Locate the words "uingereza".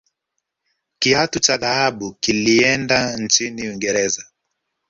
3.69-4.23